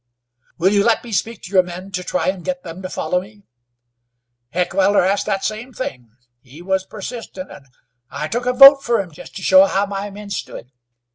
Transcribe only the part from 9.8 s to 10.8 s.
my men stood.